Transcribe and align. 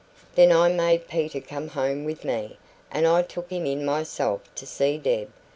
"Then 0.33 0.51
I 0.51 0.67
made 0.67 1.07
Peter 1.07 1.39
come 1.39 1.67
home 1.67 2.05
with 2.05 2.25
me, 2.25 2.57
and 2.91 3.05
I 3.05 3.21
took 3.21 3.51
him 3.51 3.67
in 3.67 3.85
myself 3.85 4.41
to 4.55 4.65
see 4.65 4.97
Deb. 4.97 5.31